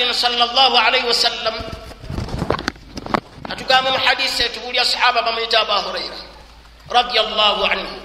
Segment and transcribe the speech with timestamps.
[0.00, 1.54] muhammadin salllah alaihi wasallam.
[3.50, 6.16] Atugamba mu hadisi etubulya sahaba bamuyita aba huraira
[6.88, 7.96] radiallahu anhu.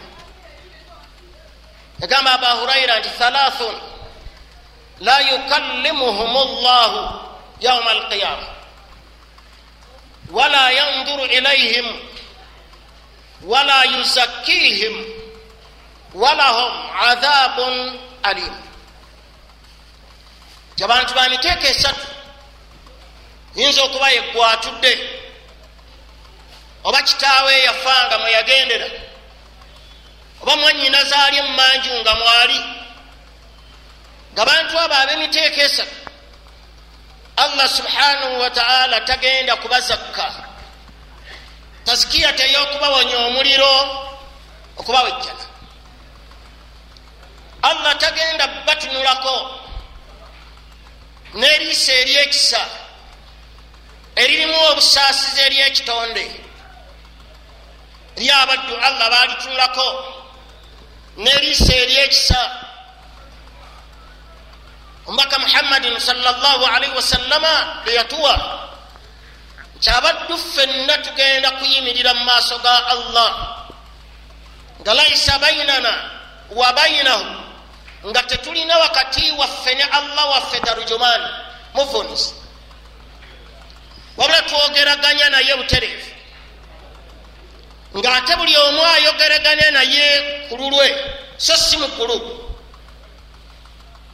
[2.02, 3.76] Yagamba aba huraira nti thalathun
[5.00, 7.00] la yukallimuhum llahu
[7.62, 8.48] yauma alqiyama
[10.32, 11.88] wala yanduru ilaihim.
[13.46, 14.96] Wala yuzakkihim.
[16.16, 16.72] Walahum
[17.12, 18.54] adhabun alim
[20.76, 22.08] ti abantu bamiteeka esatu.
[23.56, 24.94] Yinza okuba yeggwatudde
[26.84, 28.88] oba kitaawe yafanga mweyagendera
[30.42, 32.60] oba mwanyina zaali emumanju nga mwali.
[34.34, 35.96] Nga bantu abo ab'emiteeka esatu
[37.38, 40.34] allah subhanahu wataala tagenda kubazakka.
[41.86, 43.74] Tazikiyata ey'okubawonya omuliro
[44.78, 45.46] okubawejjana
[47.62, 49.36] allah tagenda batunulako
[51.36, 52.62] n'eriisa eryekisa
[54.16, 56.26] eririmu obusaasizi ery'ekitonde
[58.18, 59.88] lyabaddu allah baalitunulako
[61.24, 62.40] n'eriisa eryekisa
[65.08, 67.54] omubaka muhammadin salllah alaihi wasallama
[67.86, 68.34] leyatuwa
[69.76, 73.32] nti abaddu ffenna tugenda kuyimirira mu maaso ga allah.
[74.82, 75.94] Nga laisa bainana
[76.50, 77.45] wa bainahu
[78.06, 81.22] nga tetulina wakati waffe ne allah waffe darujuman
[81.74, 82.34] muvunisi
[84.18, 86.12] wabula twogeraganya naye butereevu.
[87.96, 90.06] Ng'ate buli omu ayogeraganya naye
[90.50, 90.88] ku lulwe
[91.38, 92.20] so si mukulu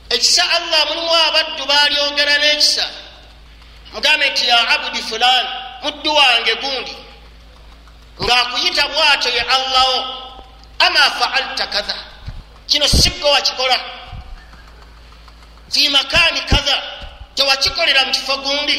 [0.10, 2.86] ekisa allah mulimu abaddu balyogera n'ekisa.
[3.94, 5.46] Mugambe nti ya abudi fulan
[5.84, 6.96] muddu wange gundi.
[8.22, 9.98] Ng'akuyita bwatyo ye allaho
[10.80, 12.11] ama faalta katha
[12.72, 13.80] kino sigwe wakikola.
[15.70, 16.78] Fi makani katha
[17.36, 18.78] tewakikolera mu kifo gundi.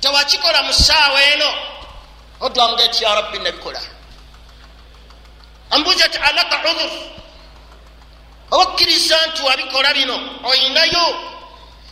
[0.00, 1.50] Tewakikola mu ssaawa eno.
[2.40, 3.80] Oddu amuga ti ya rabbi nabikola
[5.70, 6.90] ambuuza ti alaka udhur?
[8.50, 11.06] Obakkiriza nti wabikola bino oyinayo.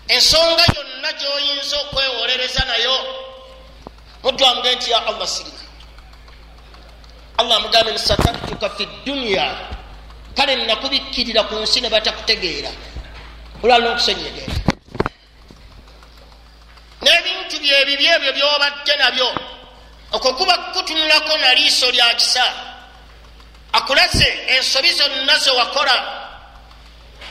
[0.09, 2.97] Ensonga yonna gyoyinza okwewolereza nayo.
[4.23, 5.61] Muddu amuge nti ya allah sirina
[7.39, 9.57] allah amugambe satartuka fi dduniya
[10.37, 12.71] kale nakubikkirira ku nsi ne batakutegeera.
[13.63, 14.61] Olwala n'okusenyegera
[17.03, 19.29] n'ebintu byebibi ebyo byobadde nabyo
[20.13, 22.45] okwo kuba kutunulako na liiso lya kisa.
[23.73, 25.97] Akulaze ensobi zonna zewakola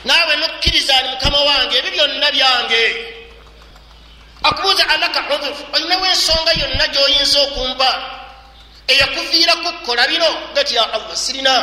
[0.04, 2.82] naawe nokkiriza ni mukama wange ebyo byonna byange.
[4.42, 7.88] Akubuuza alaka udhur olinawo ensonga yonna gyoyinza okumpa
[8.88, 10.30] eyakuviiraku kukola bino?
[10.54, 11.54] Gati ya allah sirina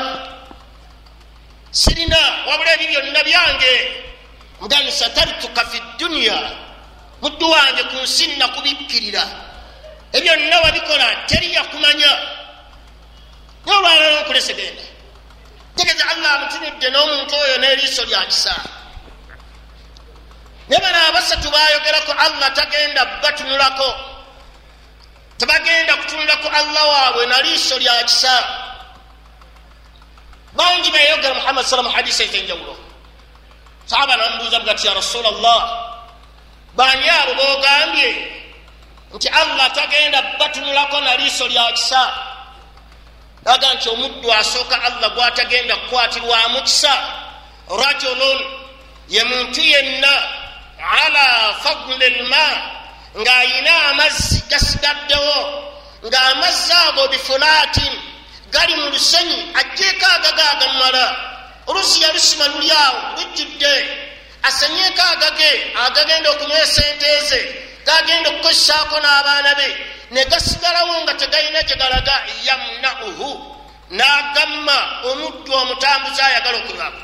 [1.72, 2.18] sirina
[2.48, 3.74] wabula ebyo byonna byange.
[4.62, 6.52] Mugani satartuka fi dduniya
[7.22, 9.24] muddu wange ku nsi nakubikkirira.
[10.14, 12.12] Ebyonna wabikola teri yakumanya.
[13.66, 14.86] Naye olwalala nkulese genda.
[15.76, 18.56] Tegeza allah amutunudde n'omuntu oyo n'eriiso lya kisa.
[20.70, 23.90] Naye bano abasatu bayogerako allah tagenda batunulako.
[25.38, 28.34] Tebagenda kutunulako allah waabwe na liiso lya kisa
[30.58, 32.76] bangi beyogera muhammad salamu hadisi ezenjawulo
[33.86, 35.64] sahaba namubuuza mugati ya rasula llah
[36.76, 38.10] bani abo bogambye
[39.14, 42.14] nti allah tagenda batunulako na liiso lya kisa
[43.46, 46.94] aga nti omuddu asooka allah gwatagenda kukwatirwamu kisa
[47.86, 48.40] rajulun
[49.10, 50.14] ye muntu yenna
[51.04, 52.46] ala fadli lma
[53.18, 55.38] ng'ayina amazzi gasigaddewo
[56.06, 57.94] ng'amazzi ago bifulatin
[58.52, 61.06] gali mu lusenyi ajjeeko agaga agamala
[61.68, 63.74] olusi yalusima luli awo lujjudde.
[64.44, 67.40] Asenyeeko agage agagenda okunywesa ente ze
[67.86, 69.68] gagenda okukozesaako n'abaana be.
[70.12, 72.16] Ne gasigalawo nga tegalina gyegalaga
[72.48, 73.30] yamnauhu
[73.92, 74.78] n'agamma
[75.10, 77.04] omuddu omutambuzi ayagala okunywako.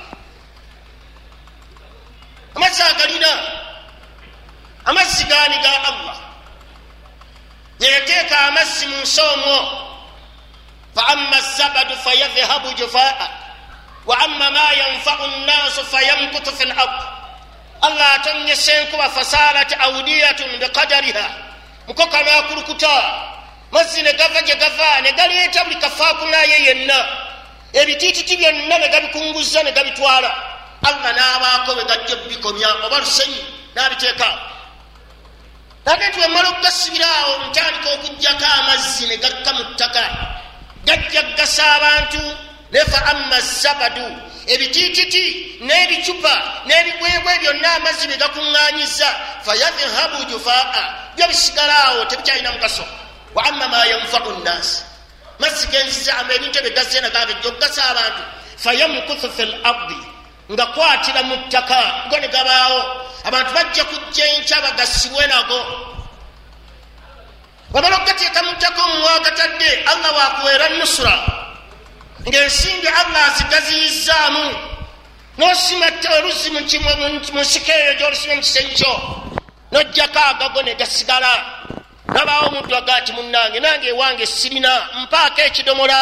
[2.56, 3.32] Amazzi agalina
[4.86, 6.18] amazzi gaani ga allah.
[7.80, 9.58] Yeteeka amazzi mu nsi omwo
[11.14, 13.30] fa amma zabadu fayadhhabu jufaa
[14.06, 16.90] wa amma ma yanfau nnaasu fayamkutu fi lard
[17.82, 21.30] allah atonyesa enkuba fasalat audiyatun biqadariha
[21.88, 23.04] mukoka nakulukuta
[23.72, 27.06] mazzi ne gava gye gava ne galeeta buli kafaakunaye yenna
[27.74, 30.32] ebitiititi byonna ne gabikunguza ne gabitwala
[30.84, 33.42] allah n'abaako bwe gajja bikomya oba lusenyi
[33.76, 34.40] n'abiteekaawo
[35.86, 40.04] ate nti wemala okugasibira awo ntandika okugjako amazzi ne gakka mu ttaka
[40.86, 42.22] gajja gasa abantu
[42.72, 44.08] naye fa amma zabadu.
[44.48, 46.34] Ebitiititi n'ebicupa
[46.68, 49.10] n'ebigwegwe byonna amazzi bye gakuŋŋanyiza
[49.46, 50.84] fayadhabu jufaa
[51.16, 52.84] byo bisigala awo tebikyalina mugaso.
[53.36, 54.84] Wa amma ma yanfau nnasi
[55.40, 58.24] mazzi genzizaamu ebintu ebyo gazenagaa joggasa abantu
[58.58, 60.00] fayamkuthu fi lardi
[60.52, 62.10] nga kwatira mu ttaka.
[62.10, 62.80] Go ne gabaawo
[63.24, 65.60] abantu bajja kujja enkya bagasibwe nago
[67.74, 71.16] wamala okugateeka mu ttaka omumwagatadde allah wakuweera nusura
[72.28, 74.46] ngaensimbi allah azigaziyizaamu
[75.38, 75.86] nosima
[76.18, 76.60] oluzi mu
[77.42, 78.94] nsiko eyo gyolusima mu kisenyi kyo
[79.72, 81.34] nojjako agago ne gasigala
[82.08, 85.98] nabaawo omuddu aga ti munange nange ewange sirina mpaako ekidomola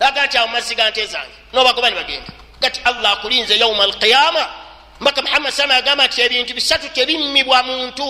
[0.00, 4.48] aga nti awo mazzi ga nte zange nobagoba ne bagenda gati allah akulinze yauma alqiyama
[5.00, 8.04] mbaka muhammad salama yagamba nti ebintu bisatu tebimmibwa muntu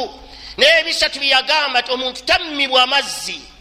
[0.56, 3.54] naye bisatu byeyagamba ti omuntu tammibwa mazzi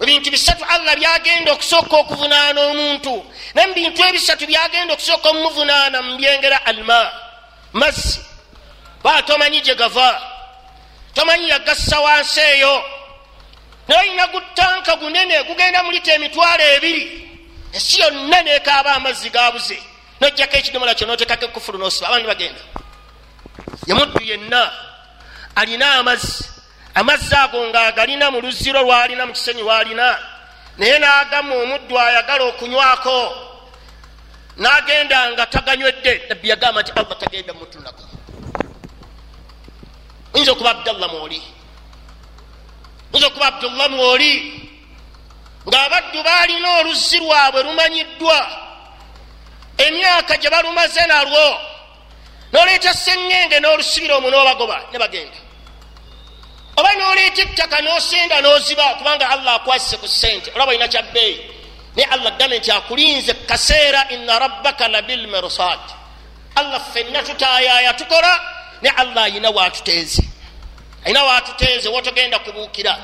[0.00, 3.24] ebintu bisatu allah byagenda okusooka okuvunaana omuntu.
[3.54, 7.12] Naye mubintu ebisatu byagenda okusooka omumuvunaana mubyengera alma
[7.72, 8.20] mazzi.
[9.02, 10.20] Baa tomanyi gye gava.
[11.14, 12.84] Tomanyi yagassa wansi eyo.
[13.88, 17.04] Naye olina gutanka gunene gugenda mulita emitwalo ebiri.
[17.72, 19.78] Esi yonna nekaaba amazzi gabuze
[20.20, 22.60] nojjako ekidomola kyo notekako ekufulu nosiba abandi bagenda.
[23.86, 24.72] Yemuddu yenna
[25.56, 26.44] alina amazzi.
[26.94, 30.18] Amazzi ago ngaagalina mu luziro lwalina mu kisenyi lwalina
[30.78, 33.18] naye n'agamu omuddu ayagala okunywako.
[34.56, 36.28] N'agenda nga taganywedde.
[36.28, 38.02] Nabbi yagamba nti allah tagenda mutunako
[40.34, 41.42] oyinza okuba abdallah mwoli.
[43.12, 44.32] Oyinza okuba abdullah mwoli.
[45.68, 48.38] Ng'abaddu baalina oluzzi lwabwe lumanyiddwa.
[49.78, 51.60] Emyaka gye balumaze nalwo
[52.52, 55.45] noleeta seŋŋenge n'olusibira omu n'obagoba ne bagenda
[56.76, 61.36] oba noleeta ettaka n'osenda n'oziba kubanga allah akwasise ku ssente olaba olina kyabbeeyi
[61.96, 65.80] naye allah gambe nti akulinze kaseera inna rabbaka labilmirsad
[66.54, 68.40] allah ffenna tutaayaaya tukola
[68.82, 70.22] ne allah ayina watuteeze.
[71.04, 72.98] Ayina watuteeze wotogenda kubuukira.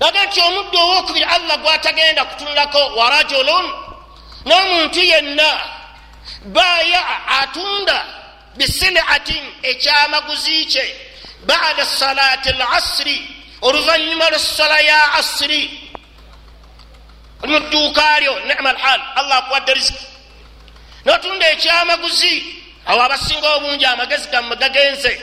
[0.00, 3.66] Naga nti omuddu owokubiri allah gwatagenda kutunulako warajulun
[4.46, 5.60] n'omuntu yenna
[6.44, 7.02] baya
[7.40, 8.04] atunda
[8.56, 10.84] bisiliatin ekyamaguzi kye
[11.46, 13.30] bada salati lasiri
[13.62, 15.90] oluvanyuma lwesala ya asiri
[17.42, 20.06] oli mu dduuka lyo nema alhal allah akuwadde riziki
[21.04, 22.54] notunda ekyamaguzi
[22.86, 25.22] awo abasinga obungi amagezi gamme gagenze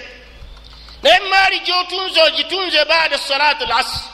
[1.03, 4.05] naye emaali gyotunze ogitunze bada salati lasiri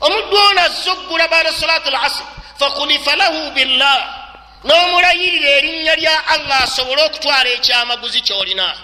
[0.00, 2.28] omuddu ono azze okugula bada salati lasiri
[2.58, 3.98] fakulifa lahu billah
[4.64, 8.74] n'omulayirira erinnya lya allah asobole okutwala ekyamaguzi kyolina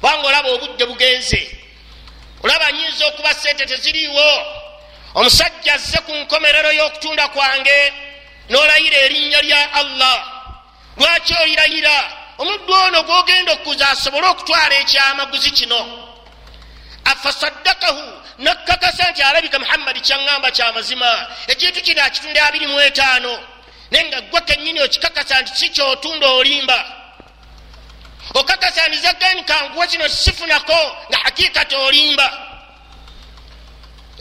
[0.00, 1.58] kubanga olaba obudde bugenze.
[2.42, 4.46] Olaba nyinza okuba sente teziriiwo.
[5.14, 7.92] Omusajja azze ku nkomerero y'okutunda kwange
[8.50, 10.18] n'olayira erinnya lya allah.
[10.96, 11.96] Lwaki oyirayira?
[12.38, 15.80] Omuddu ono gwogenda okuza asobole okutwala ekyamaguzi kino.
[17.04, 18.04] Afasaddakahu
[18.38, 21.10] nakkakasa nti alabika muhammadi kyaŋŋamba kyamazima
[21.48, 23.38] ekintu kino akitunda abiri mu etaano.
[23.90, 26.97] Naye nga gwe kennyini okikakasa nti si kyotunda olimba
[28.34, 32.38] okakasa nti zagani kanguwa kino sifunako nga hakikati olimba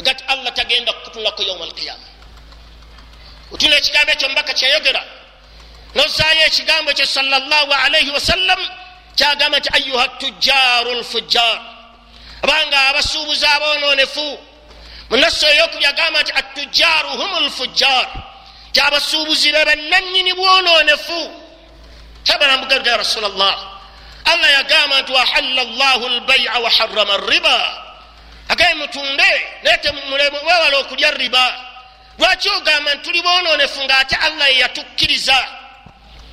[0.04, 2.04] gati allah tagenda kukutunako yauma alqiyama.
[3.51, 5.04] Otunda ekigambo ekyo mubaka kyayogera
[5.95, 8.59] nozaayo ekigambo ekyo salllahu alaihi wasallam
[9.15, 11.62] kyagamba nti ayuha tujjaru lfujjar
[12.44, 14.40] abanga abasuubuzi aboononefu
[15.09, 18.07] munaso eyokubiri agamba nti atujjaru hum lfujjar
[18.71, 21.19] kyabasuubuzi be bannanyini bwononefu
[22.23, 23.76] kyabanamugaga ya rasulllah
[24.31, 27.57] allah yagamba nti wahalla llahu lbaia waharama riba
[28.49, 29.29] agaye mutunde
[29.63, 31.45] naye temwewala okulya riba
[32.19, 35.37] lwaki ogamba nti tuli bwononefu ngaate allah yeyatukkiriza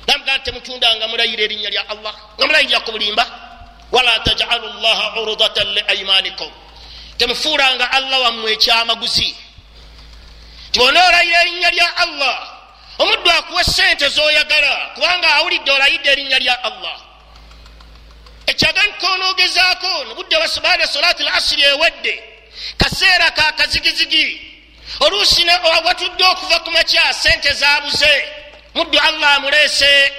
[0.07, 3.25] namugaa nti temutundanga mulayira erinnya lya allah nga mulayirira ku bulimba
[3.91, 6.51] wala tajalu llaha urdatan liaimanikum
[7.17, 9.35] temufuulanga allah wammwe ekyamaguzi
[10.71, 12.35] tibonoolayira erinnya lya allah
[12.99, 17.04] omuddu akuwa sente zoyagala kubanga awulidde olayidde erinnya lya allah
[18.47, 22.35] ekyaga nikoonoogezaako nobudde baada solati l asiri ewedde
[22.77, 24.41] kaseera ka kazigizigi.
[24.99, 25.45] Oluusi
[25.85, 28.25] watudde okuva ku makya sente zabuze
[28.75, 30.13] muddu allah amuleese.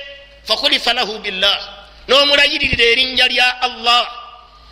[0.44, 1.58] Fakulifa lahu billah.
[2.08, 4.06] N'omulayiririra erinnya lya allah.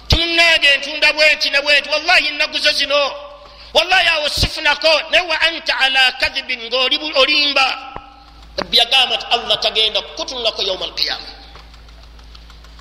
[0.08, 3.12] Timunange entunda bwenti ne bwenti wallahi naguze zino
[3.74, 7.94] wallahi awo sifunako naye wa anta ala kadhibin ngaoli olimba.
[8.56, 11.33] Nabbi yagamba ti allah tagenda kukutunulako yauma alqiyama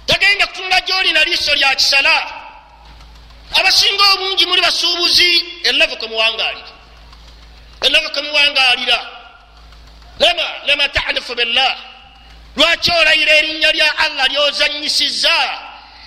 [0.05, 2.43] tagenda kutunula gyolina liiso lya kisala.
[3.53, 6.71] Abasinga obungi muli basuubuzi elavu kemuwangalira
[7.81, 9.07] elavu kemuwangalira
[10.19, 11.77] lema lema talifu billah.
[12.55, 15.59] Lwaki olayira erinnya lya allah lyozanyisiza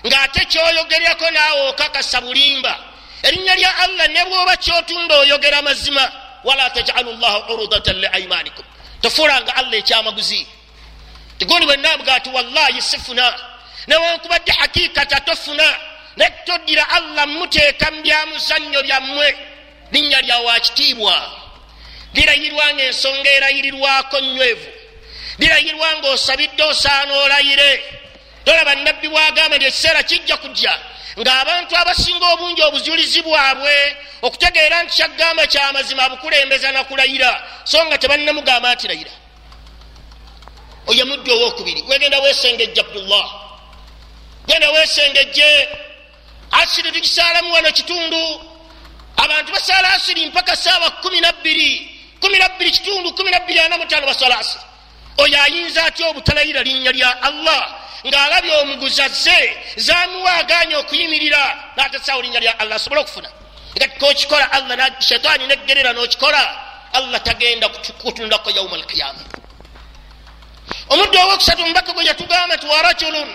[0.07, 2.79] ng'ate kyoyogeryako naawe okakasa bulimba.
[3.23, 6.13] Erinnya lya allah ne bwoba kyotunda oyogera mazima
[6.45, 8.65] wala tajalu llah urudatan li aimanikum
[9.03, 10.47] tofuulanga allah ekyamaguzi.
[11.39, 13.35] Tigundi bwenabga ati wallahi sifuna
[13.87, 15.79] newankubadde hakikata tofuna
[16.17, 19.37] netoddira allah muteeka mu byamuzannyo byammwe
[19.93, 21.17] linnya lya wakitiibwa
[22.15, 24.69] lirayirwa nga ensonga erayirirwako nywevu
[25.39, 27.83] lirayirwa nga osabidde osaana olayire.
[28.45, 30.75] Tolaba nabbi bwagamba nti ekiseera kijja kujja
[31.19, 37.31] ng'abantu abasinga obungi obujulizi bwabwe okutegeera nti kyagamba kyamazima bukulembeza nakulayira
[37.65, 39.15] so nga tebannamugamba nti layira.
[40.87, 43.46] Oye muddi owokubiri wegenda wesengejja abdullah
[44.47, 45.69] genda wesengejje
[46.51, 48.41] asiri tugisaalamu wano kitundu.
[49.17, 54.39] Abantu basaala asiri mpaka saawa kumi nabbiri kumi nabbiri kitundu kumi nabbiri ana mutaano basala
[54.39, 54.65] asiri
[55.19, 57.63] oyo ayinza atya obutalayira linnya lya allah
[58.07, 62.77] ng'alabye omuguzi azze zamuwa aganye okuyimirira n'atasaawo linnya lya allah?
[62.77, 63.31] Asobole okufuna?
[63.99, 66.43] Kokikola allah shetaani neggerera n'okikola
[66.93, 67.69] allah tagenda
[68.03, 69.23] kutundako yauma alqiyama
[70.89, 73.29] omuddu owokusatu mubaka gwe yatugamba nti warajulun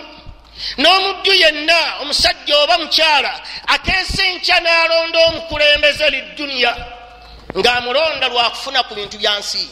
[0.78, 6.72] n'omuddu yenna omusajja oba mukyala ateesa enkya n'alonda omukulembeze lidduniya
[7.58, 9.68] ng'amulonda lwakufuna ku bintu bya nsi.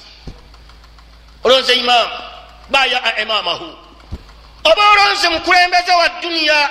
[1.44, 2.14] Olonze imaamu
[2.70, 3.68] baya imamahu
[4.64, 6.70] oba olonze mukulembeze wa duniya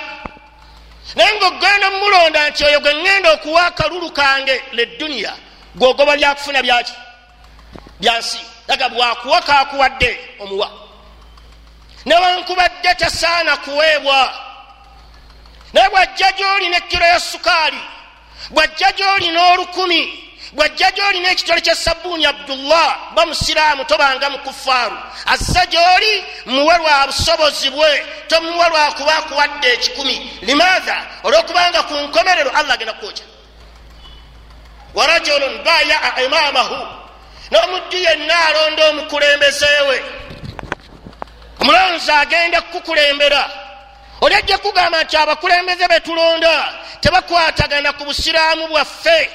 [1.14, 5.32] naye ngaogenda mumulonda nti oyo gwe ŋŋenda okuwa akalulu kange ledduniya
[5.74, 6.92] gwogoba lyakufuna byaki?
[8.00, 10.89] Byansi aga bwakuwa kakuwadde omuwa
[12.06, 14.34] newankubadde tasaana kuweebwa.
[15.72, 17.80] Naye bwajja gyolina ekkiro ya sukaali
[18.50, 26.78] bwajja gyolina olukumi bwajja gyolina ekitole kya sabuuni abdullah bamusiraamu tobanga mukufaaru azza gyoli muwe
[26.78, 30.38] lwa busobozi bwe tomuwe lwakuba akuwadde ekikumi.
[30.42, 31.06] Limaatha?
[31.22, 33.24] Olwokubanga ku nkomerero allah agenda kukwoja
[34.94, 36.86] warajulun bayaa imamahu
[37.50, 40.04] n'omuddu yenna alonda omukulembezeewe
[41.60, 43.50] omulonzi agenda kukukulembera.
[44.20, 49.30] Oli ajja kugamba nti abakulembeze betulonda tebakwatagana ku busiraamu bwaffe.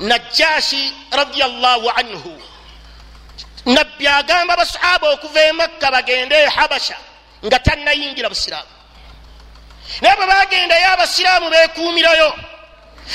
[0.00, 2.42] Najashi radiallahu anhu.
[3.66, 6.96] Nabbi agamba abasahaba okuva e makka bagende e habasha
[7.44, 8.72] nga tannayingira busiraamu.
[10.00, 12.34] Naye bwe bagendayo abasiraamu bekuumirayo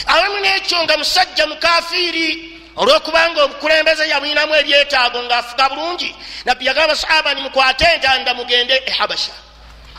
[0.08, 6.15] awamu n'ekyo nga musajja mukafiiri olwokubanga obukulembeze yabwinamu ebyetaago ngaafuga bulungi
[6.46, 9.32] nabbi yagamba abasahaba nimukwate entanda mugende e habasha.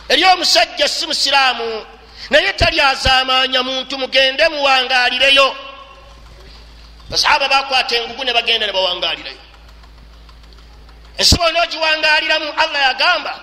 [0.09, 1.87] Eri omusajja si musiraamu
[2.31, 5.57] naye tali azaamanya muntu mugende muwangaalireyo
[7.11, 9.39] basahaba bakwata engugu ne bagenda ne bawangalirayo
[11.19, 13.41] ensi bona ogiwangaliramu allah yagamba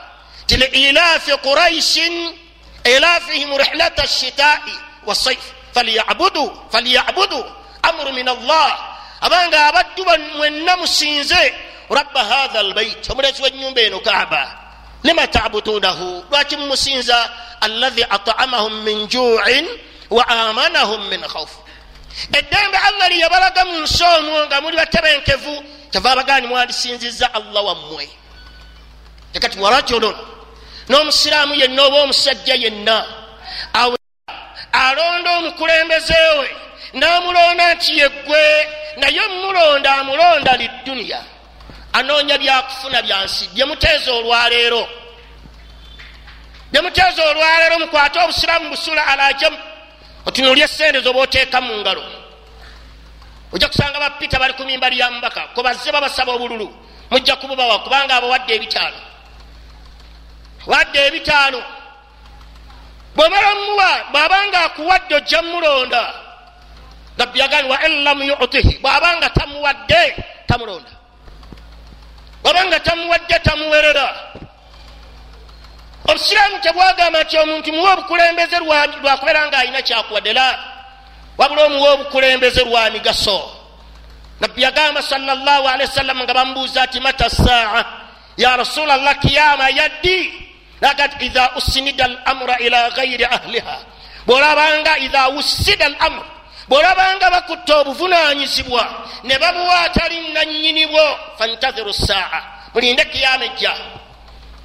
[0.47, 2.37] ti liilafi quraishin
[2.83, 4.73] ilafihim rihlata shitai
[5.05, 7.45] wasaif falyabudu
[7.83, 8.90] amuru min allah
[9.21, 10.05] abanga abaddu
[10.37, 11.53] mwenna musinze
[11.89, 14.57] rabba hatha albait omulezi wenyumba eno kaaba.
[15.03, 16.25] Lima tabudunahu?
[16.29, 17.29] Lwaki mumusinza?
[17.61, 19.67] Alahi atamahum min juin
[20.09, 21.61] wa amanahum min khaufu
[22.33, 28.09] eddembe allah lyeyabalaga mu nsi omwo nga muli batebenkevu kyava abagani mwalisinziza allah wammwe.
[29.33, 30.15] Tekati warajulun
[30.89, 33.05] n'omusiraamu yenna oba omusajja yenna
[34.73, 36.47] alonda omukulembezewe
[36.93, 38.43] n'amulonda nti yeggwe
[38.97, 41.21] naye mulonda amulonda lidduniya
[41.93, 44.87] anoonya byakufuna byansi byemuteeza olwaleero.
[46.71, 49.57] Byemuteeza olwaleero mukwate obusiraamu busula alajamu
[50.25, 52.03] otunulya esente zoba oteeka mu ngalo.
[53.53, 55.41] Ojja kusanga bapita bali ku mimba lya mubaka.
[55.55, 56.67] Kubazze babasaba obululu.
[57.11, 58.99] Mujja kububawa kubanga abawadde ebitaano.
[60.65, 61.63] Wadde ebitaano.
[63.15, 66.13] Bwomala muwa bwabanga akuwadde ojja mulonda
[67.21, 68.77] nabbi yagani wa in lam yutihi.
[68.81, 70.15] Bwabanga tamuwadde
[70.47, 70.91] tamulonda.
[72.43, 74.07] Bwabanga tamuwadde tamuwerera
[76.07, 80.59] obusiraamu tebwagamba nti omuntu muwe obukulembeze lwakubeera nga alina kyakuwadde la?
[81.37, 83.39] Wabula omuwe obukulembeze lwa migaso.
[84.39, 87.85] Nabbi yagamba salllahu alehi wasallama nga bamubuuza ati mata saa
[88.37, 90.33] ya rasulllah kiyama yaddi?
[90.81, 93.77] Nagati idha usnida al amra ila gairi ahliha.
[94.25, 96.40] Bwolabanga idha usida al amr
[96.71, 98.83] bwolabanga bakutta obuvunanyizibwa
[99.23, 103.73] ne babuwa atali nanyinibwo fantahiru saa mulinde kiyama ejja.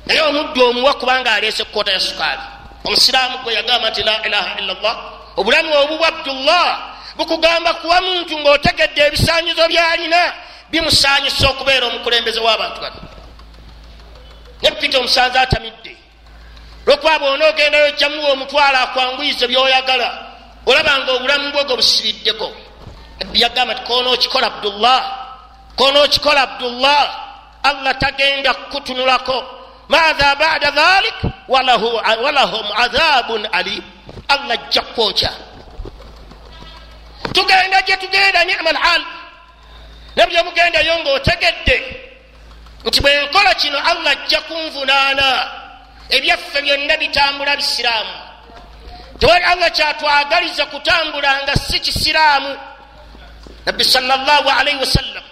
[0.06, 2.42] Naye omuddu omuwa kubanga aleese ekkoota ya sukaali.
[2.84, 4.96] Omusiraamu gwe yagamba nti la ilaha illa llah
[5.36, 6.78] obulamu obu bwa abdullah
[7.16, 10.32] bukugamba kuwa muntu ng'otegedde ebisanyizo byalina
[10.70, 13.00] bimusanyusa okubeera omukulembeze w'abantu bano.
[14.62, 15.96] Ne pita omusanze atamidde.
[16.86, 20.25] Lwokuba bwona ogendayo jamuwa omutwalo akwangwize byoyagala
[20.66, 22.52] olaba nga obulamu bwe gwe busiriddeko
[23.18, 25.00] nabbi yagamba ti konookikola abdullah
[25.76, 27.26] konookikola abdullah
[27.62, 29.44] allah tagenda kukutunulako.
[29.88, 31.14] Maatha bada dhalik
[31.48, 33.82] walahum adhabun alim.
[34.28, 35.30] Allah ajja kwokya
[37.32, 39.02] tugenda gye tugenda nima lhal
[40.16, 41.76] nabyo bugendayo ngaotegedde
[42.84, 45.50] nti bwe nkola kino allah ajja kunvunaana.
[46.10, 48.25] Ebyaffe byonna bitambula bisiraamu
[49.18, 52.58] tewali allah kyatwagaliza kutambula nga si kisiraamu.
[53.66, 55.24] Nabbi salaalaihi wasallam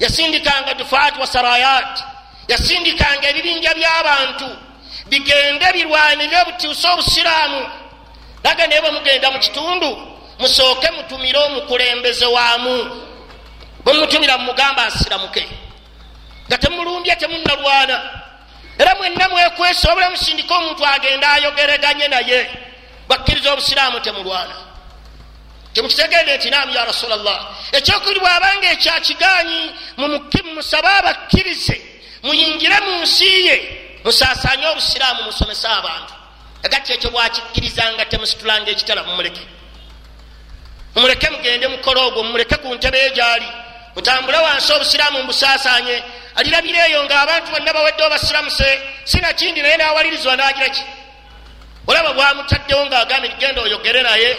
[0.00, 2.04] yasindikanga dufaat wa sarayat
[2.48, 4.48] yasindikanga ebibinja by'abantu
[5.06, 7.68] bigende birwanire butiusa obusiraamu.
[8.44, 13.04] Naga naye bwe mugenda mu kitundu musooke mutumire omukulembeze waamu
[13.84, 15.48] bwe mutumira mumugamba asiramuke
[16.48, 18.10] nga temulumbye temunalwana
[18.78, 22.50] era mwenna mwekwesa obula musindika omuntu agenda ayogereganye naye
[23.08, 24.54] bakkiriza obusiraamu temulwana.
[25.72, 27.38] Kyemukitegende nti naamu ya rasulllah
[27.72, 29.60] ekyokuli bwabanga ekyakiganyi
[29.96, 31.76] mumusabe abakkirize
[32.22, 33.56] muyingire mu nsi ye
[34.04, 36.14] musasanye obusiraamu musomese abantu.
[36.62, 39.44] Agati ekyo bwakikkirizanga temusitulanga ekitala mumuleke.
[40.94, 43.48] Mumuleke mugende mukole ogwo mumuleke ku ntebe egyali
[43.96, 46.02] mutambule wansi obusiraamu mbusasanye
[46.34, 50.82] alirabira eyo ngaabantu bonna bawedde obasiramuse sinakindi naye nawalirizwa nagiraki
[51.86, 54.36] olaba bwamutaddewo ngaagambe nigenda oyogere naye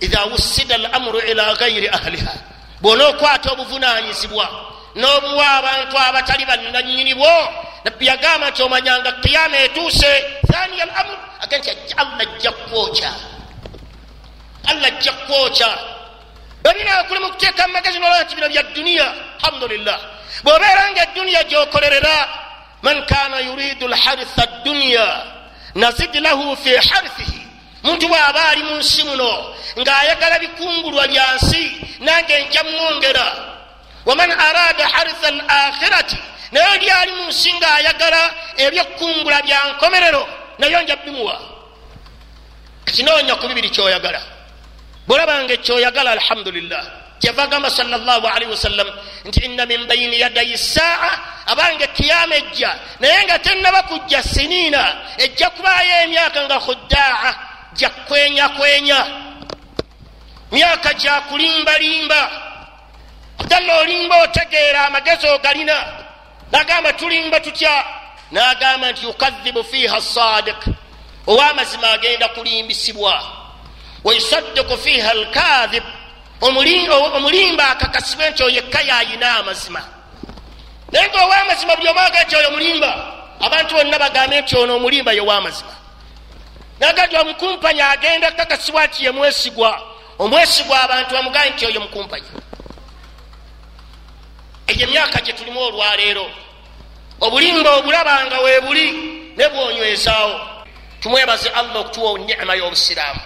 [0.00, 2.34] idha wusida al amuru ila gairi ahliha.
[2.80, 4.46] Bwona okwata obuvunanyizibwa
[4.94, 7.30] n'obuwa abantu abatali bananyinibwo
[7.84, 10.10] nabbi yagamba nti omanyanga kiyama etuuse
[10.52, 13.10] thaniya al amur agenti allah ajja kwokya
[14.70, 15.70] allah ajja kwokya
[16.62, 19.06] babina kuli mukuteeka mumagezi nolaba nti bino bya duniya.
[19.42, 19.98] Alhamdulillah.
[20.44, 22.28] Bwobeera nga eduniya gyokolerera
[22.82, 25.06] man kana yuridu lharitha duniya
[25.74, 27.40] nazid lahu fi harithihi
[27.82, 31.62] muntu bw'aba ali mu nsi muno ng'ayagala bikungulwa byansi
[32.00, 33.26] nange nja mwongera.
[34.06, 36.18] Waman arada haritha al akhirati
[36.52, 38.22] naye oli ali mu nsi ng'ayagala
[38.56, 41.40] ebyokungula bya nkomerero nayo nja bimuwa
[42.86, 44.20] kinoonya ku bibiri kyoyagala.
[45.06, 48.88] Bwolabanga ekyoyagala alhamdulillah kyava gamba salllahalihi wasallam
[49.24, 51.10] nti inna min baini yadayi saa
[51.46, 54.82] abange kiyama ejja naye nga tennaba kujja siniina
[55.18, 57.34] ejja kubayo emyaka nga khuddaa
[57.78, 59.00] jakwenyakwenya
[60.52, 62.20] myaka gyakulimbalimba
[63.48, 65.76] dalla olimba otegeera amagezi ogalina.
[66.52, 67.84] Nagamba tulimba tutya?
[68.30, 70.56] Nagamba nti yukadhibu fiiha sadik
[71.26, 73.22] owamazima agenda kulimbisibwa.
[74.04, 75.82] Wayusaddiku fiiha alkadhib
[76.42, 79.82] omulimba akakasibwe nti oyo ekka yayina amazima.
[80.92, 82.90] Naye nga owamazima buli omaga nti oyo mulimba
[83.40, 85.74] abantu bonna bagambe nti ono omulimba yowamazima
[86.80, 89.82] nagati omukumpanya agenda kakasibwa nti ye mwesigwa
[90.18, 92.32] omwesigwa abantu bamugambe nti oyo mukumpanya
[94.66, 96.26] egyo emyaka gye tulimu olwaleero
[97.20, 98.86] obulimba obulabanga weebuli
[99.36, 100.40] ne bwonywezaawo.
[101.00, 103.20] Tumwebaze allah okutuwa nicma y'obusiraamu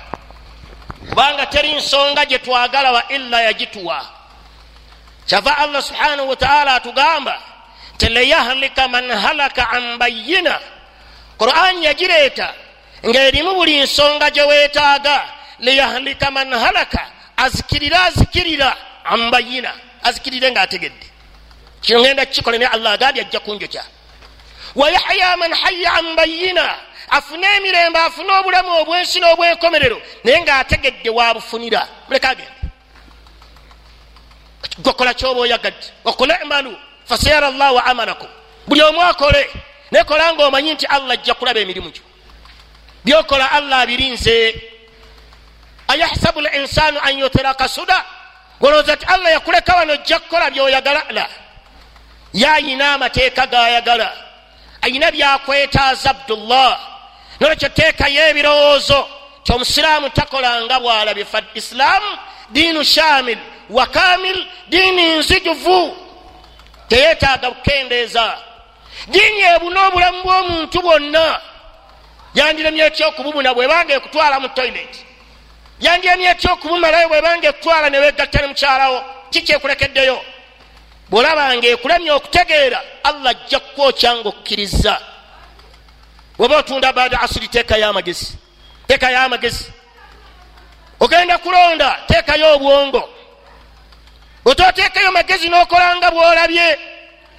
[1.09, 4.07] kubanga teri nsonga gye twagala wa illa yagituwa.
[5.27, 7.41] Kyava allah subhanahu wataala atugamba
[7.95, 10.61] nti leyahlika man halaka an bayina
[11.39, 12.55] qur'an yagireeta
[13.07, 15.25] ng'erimu buli nsonga gye weetaaga
[15.59, 21.07] leyahlika man halaka azikirira azikirira an bayina azikirire ng'ategedde.
[21.81, 23.83] Kino ngenda kikole naye allah agambye ajja kunjokya
[24.75, 26.75] wayahya man haya an bayina
[27.11, 32.53] afune emirembe afune obulamu obwensi n'obwenkomerero naye ng'ategedde wabufunira muleka agende.
[34.79, 38.29] Gokola kyoba oyagadde okole emalu fasayara llahu amalakum.
[38.67, 39.51] Buli omu akole
[39.93, 42.03] nekola nga omanyi nti allah ajja kulaba emirimu gyo.
[43.05, 44.63] Byokola allah abirinze.
[45.89, 48.05] Ayahsabu linsanu an yutraka suda?
[48.61, 51.03] Golowooza ti allah yakuleka wano ojja kukola byoyagala?
[51.11, 51.29] La.
[52.35, 54.13] Yayina amateeka gayagala.
[54.83, 56.96] Ayina byakwetaaza abdullah
[57.41, 59.09] nolwekyo teekayo ebirowoozo
[59.45, 62.19] kyomusiraamu takolanga bwalabye fa islaamu
[62.51, 63.39] diinu shamil
[63.71, 65.97] wa kamil diini nzijuvu.
[66.89, 68.39] Teyetaaga kukendeeza.
[69.09, 71.41] Diini ebuna obulamu bw'omuntu bwonna.
[72.35, 74.95] Yandiremye ekyokububuna bwebanga ekutwala mu toilet.
[75.81, 80.19] Yandiremye ekyokubumalayo bwebanga ekutwala newegatta ne mukyalawo kikyekulekeddeyo
[81.11, 84.95] bwolabanga ekulemye okutegeera allah ajja kukwokya nga okkiriza
[86.39, 88.39] oba otunda bada asiri teekayo amagezi
[88.89, 89.65] teekayo amagezi
[91.01, 93.09] ogenda kulonda teekayo obwongo.
[94.45, 96.79] Ototeekayo magezi n'okolanga bw'olabye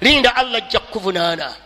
[0.00, 1.56] linda allah ajja kukuvunaana